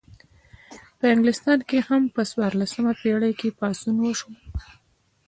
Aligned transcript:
په 0.97 1.05
انګلستان 1.13 1.59
کې 1.69 1.77
هم 1.87 2.03
په 2.15 2.21
څوارلسمه 2.31 2.91
پیړۍ 3.01 3.33
کې 3.39 3.55
پاڅون 3.59 3.95
وشو. 3.99 4.31